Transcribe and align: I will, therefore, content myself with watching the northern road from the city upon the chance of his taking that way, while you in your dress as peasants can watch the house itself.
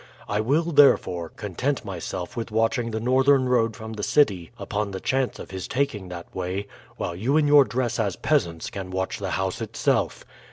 I 0.27 0.39
will, 0.41 0.63
therefore, 0.71 1.29
content 1.29 1.85
myself 1.85 2.35
with 2.35 2.49
watching 2.49 2.89
the 2.89 2.99
northern 2.99 3.47
road 3.47 3.75
from 3.75 3.93
the 3.93 4.01
city 4.01 4.49
upon 4.57 4.89
the 4.89 4.99
chance 4.99 5.37
of 5.37 5.51
his 5.51 5.67
taking 5.67 6.09
that 6.09 6.33
way, 6.33 6.65
while 6.97 7.15
you 7.15 7.37
in 7.37 7.45
your 7.47 7.65
dress 7.65 7.99
as 7.99 8.15
peasants 8.15 8.71
can 8.71 8.89
watch 8.89 9.19
the 9.19 9.29
house 9.37 9.61
itself. 9.61 10.25